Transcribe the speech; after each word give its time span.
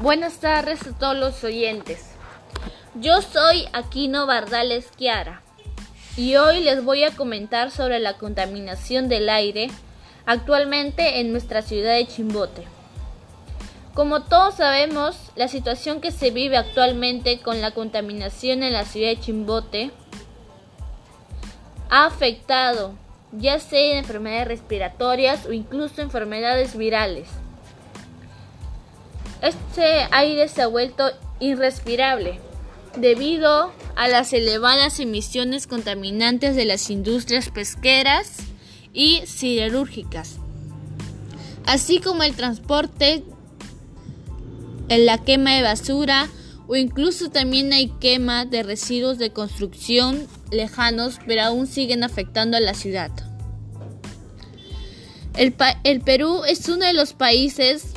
Buenas 0.00 0.38
tardes 0.38 0.86
a 0.86 0.96
todos 0.96 1.16
los 1.16 1.42
oyentes. 1.42 2.12
Yo 2.94 3.20
soy 3.20 3.66
Aquino 3.72 4.26
Bardales 4.26 4.92
Chiara 4.96 5.42
y 6.16 6.36
hoy 6.36 6.60
les 6.60 6.84
voy 6.84 7.02
a 7.02 7.10
comentar 7.16 7.72
sobre 7.72 7.98
la 7.98 8.16
contaminación 8.16 9.08
del 9.08 9.28
aire 9.28 9.72
actualmente 10.24 11.18
en 11.18 11.32
nuestra 11.32 11.62
ciudad 11.62 11.94
de 11.94 12.06
Chimbote. 12.06 12.62
Como 13.92 14.22
todos 14.22 14.54
sabemos, 14.54 15.16
la 15.34 15.48
situación 15.48 16.00
que 16.00 16.12
se 16.12 16.30
vive 16.30 16.56
actualmente 16.56 17.40
con 17.40 17.60
la 17.60 17.72
contaminación 17.72 18.62
en 18.62 18.74
la 18.74 18.84
ciudad 18.84 19.08
de 19.08 19.18
Chimbote 19.18 19.90
ha 21.90 22.06
afectado 22.06 22.94
ya 23.32 23.58
sea 23.58 23.98
enfermedades 23.98 24.46
respiratorias 24.46 25.44
o 25.46 25.52
incluso 25.52 26.02
enfermedades 26.02 26.76
virales. 26.76 27.28
Este 29.42 30.08
aire 30.10 30.48
se 30.48 30.62
ha 30.62 30.66
vuelto 30.66 31.10
irrespirable 31.40 32.40
debido 32.96 33.72
a 33.94 34.08
las 34.08 34.32
elevadas 34.32 34.98
emisiones 34.98 35.66
contaminantes 35.66 36.56
de 36.56 36.64
las 36.64 36.90
industrias 36.90 37.50
pesqueras 37.50 38.38
y 38.92 39.22
siderúrgicas, 39.26 40.36
así 41.66 42.00
como 42.00 42.24
el 42.24 42.34
transporte, 42.34 43.22
la 44.88 45.18
quema 45.18 45.54
de 45.54 45.62
basura 45.62 46.28
o 46.66 46.74
incluso 46.76 47.30
también 47.30 47.72
hay 47.72 47.88
quema 48.00 48.44
de 48.44 48.62
residuos 48.62 49.18
de 49.18 49.32
construcción 49.32 50.26
lejanos, 50.50 51.18
pero 51.26 51.42
aún 51.42 51.66
siguen 51.66 52.02
afectando 52.02 52.56
a 52.56 52.60
la 52.60 52.74
ciudad. 52.74 53.10
El, 55.34 55.54
el 55.84 56.00
Perú 56.00 56.42
es 56.44 56.68
uno 56.68 56.84
de 56.84 56.92
los 56.92 57.12
países 57.12 57.92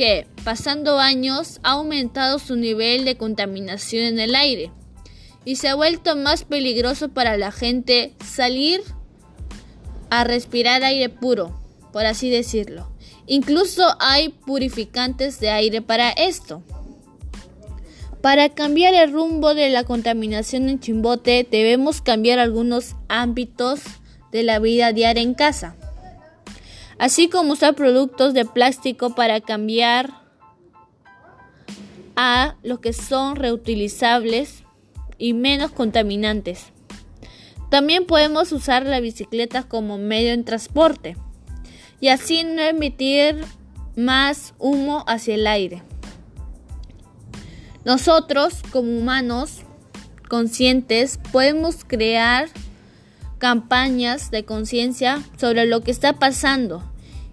que, 0.00 0.26
pasando 0.44 0.98
años, 0.98 1.60
ha 1.62 1.72
aumentado 1.72 2.38
su 2.38 2.56
nivel 2.56 3.04
de 3.04 3.18
contaminación 3.18 4.04
en 4.04 4.18
el 4.18 4.34
aire 4.34 4.70
y 5.44 5.56
se 5.56 5.68
ha 5.68 5.74
vuelto 5.74 6.16
más 6.16 6.44
peligroso 6.44 7.10
para 7.10 7.36
la 7.36 7.52
gente 7.52 8.14
salir 8.24 8.80
a 10.08 10.24
respirar 10.24 10.84
aire 10.84 11.10
puro, 11.10 11.60
por 11.92 12.06
así 12.06 12.30
decirlo. 12.30 12.90
Incluso 13.26 13.84
hay 14.00 14.30
purificantes 14.30 15.38
de 15.38 15.50
aire 15.50 15.82
para 15.82 16.08
esto. 16.12 16.62
Para 18.22 18.48
cambiar 18.48 18.94
el 18.94 19.12
rumbo 19.12 19.52
de 19.52 19.68
la 19.68 19.84
contaminación 19.84 20.70
en 20.70 20.80
Chimbote 20.80 21.46
debemos 21.50 22.00
cambiar 22.00 22.38
algunos 22.38 22.96
ámbitos 23.08 23.82
de 24.32 24.44
la 24.44 24.60
vida 24.60 24.94
diaria 24.94 25.22
en 25.22 25.34
casa 25.34 25.76
así 27.00 27.30
como 27.30 27.54
usar 27.54 27.74
productos 27.74 28.34
de 28.34 28.44
plástico 28.44 29.14
para 29.14 29.40
cambiar 29.40 30.20
a 32.14 32.56
los 32.62 32.80
que 32.80 32.92
son 32.92 33.36
reutilizables 33.36 34.64
y 35.16 35.32
menos 35.32 35.70
contaminantes. 35.70 36.66
También 37.70 38.04
podemos 38.04 38.52
usar 38.52 38.84
la 38.84 39.00
bicicleta 39.00 39.62
como 39.62 39.96
medio 39.96 40.36
de 40.36 40.42
transporte 40.42 41.16
y 42.00 42.08
así 42.08 42.44
no 42.44 42.60
emitir 42.60 43.46
más 43.96 44.52
humo 44.58 45.02
hacia 45.06 45.36
el 45.36 45.46
aire. 45.46 45.82
Nosotros, 47.86 48.60
como 48.72 48.98
humanos 48.98 49.60
conscientes, 50.28 51.18
podemos 51.32 51.82
crear 51.86 52.50
campañas 53.38 54.30
de 54.30 54.44
conciencia 54.44 55.22
sobre 55.38 55.64
lo 55.64 55.80
que 55.80 55.92
está 55.92 56.18
pasando. 56.18 56.89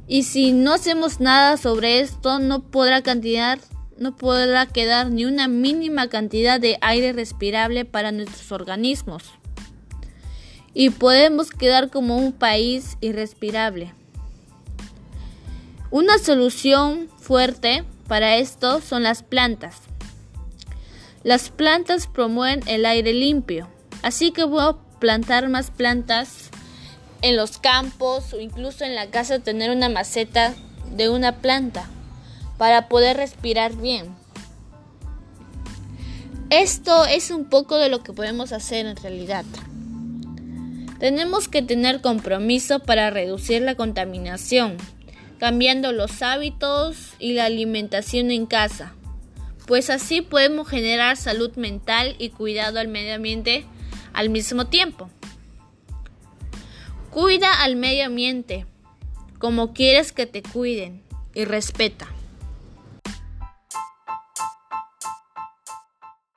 Y 0.08 0.24
si 0.24 0.54
no 0.54 0.74
hacemos 0.74 1.20
nada 1.20 1.58
sobre 1.58 2.00
esto, 2.00 2.40
no 2.40 2.62
podrá 2.62 3.02
cantidad, 3.02 3.60
no 3.98 4.16
podrá 4.16 4.66
quedar 4.66 5.12
ni 5.12 5.26
una 5.26 5.50
mínima 5.50 6.08
cantidad 6.08 6.62
de 6.62 6.78
aire 6.82 7.12
respirable 7.12 7.84
para 7.84 8.14
nuestros 8.14 8.52
organismos. 8.54 9.24
Y 10.74 10.92
podemos 10.92 11.52
quedar 11.52 11.90
como 11.90 12.18
un 12.18 12.32
país 12.32 12.98
irrespirable. 13.02 13.94
Una 15.92 16.18
solución 16.20 17.10
fuerte 17.20 17.84
para 18.08 18.38
esto 18.38 18.80
son 18.82 19.04
las 19.04 19.24
plantas. 19.24 19.76
Las 21.24 21.50
plantas 21.50 22.08
promueven 22.08 22.62
el 22.68 22.86
aire 22.86 23.12
limpio, 23.12 23.68
así 24.04 24.32
que 24.32 24.46
voy 24.46 24.76
plantar 25.00 25.50
más 25.50 25.72
plantas 25.72 26.50
en 27.22 27.36
los 27.36 27.58
campos 27.58 28.34
o 28.34 28.40
incluso 28.40 28.84
en 28.84 28.96
la 28.96 29.10
casa 29.10 29.40
tener 29.40 29.72
una 29.72 29.90
maceta 29.90 30.54
de 30.96 31.10
una 31.10 31.38
planta 31.38 31.90
para 32.58 32.88
poder 32.88 33.18
respirar 33.18 33.76
bien. 33.76 34.16
Esto 36.50 37.06
es 37.06 37.30
un 37.30 37.46
poco 37.46 37.78
de 37.78 37.90
lo 37.90 38.04
que 38.04 38.14
podemos 38.14 38.54
hacer 38.54 38.86
en 38.86 38.96
realidad. 38.96 39.46
Tenemos 41.00 41.48
que 41.48 41.62
tener 41.62 42.02
compromiso 42.02 42.80
para 42.80 43.10
reducir 43.10 43.62
la 43.62 43.76
contaminación, 43.76 44.78
cambiando 45.38 45.92
los 45.92 46.22
hábitos 46.22 47.14
y 47.20 47.34
la 47.34 47.46
alimentación 47.46 48.32
en 48.32 48.46
casa, 48.46 48.94
pues 49.68 49.90
así 49.90 50.22
podemos 50.22 50.68
generar 50.68 51.18
salud 51.18 51.56
mental 51.58 52.16
y 52.18 52.30
cuidado 52.30 52.80
al 52.80 52.88
medio 52.88 53.14
ambiente 53.14 53.66
al 54.14 54.30
mismo 54.30 54.68
tiempo. 54.68 55.10
Cuida 57.12 57.64
al 57.64 57.76
medio 57.76 58.06
ambiente 58.06 58.66
como 59.40 59.74
quieres 59.74 60.12
que 60.12 60.26
te 60.26 60.42
cuiden 60.42 61.04
y 61.34 61.46
respeta. 61.46 62.08